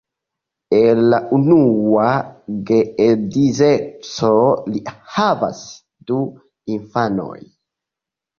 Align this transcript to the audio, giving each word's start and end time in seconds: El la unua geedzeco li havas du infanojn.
El 0.75 1.01
la 1.09 1.17
unua 1.37 2.05
geedzeco 2.69 4.33
li 4.73 4.83
havas 5.17 5.61
du 6.11 6.19
infanojn. 6.79 7.47